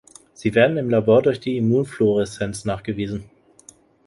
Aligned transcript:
Sie 0.33 0.55
werden 0.55 0.77
im 0.77 0.89
Labor 0.89 1.21
durch 1.21 1.39
die 1.39 1.57
Immunfluoreszenz 1.57 2.65
nachgewiesen. 2.65 3.29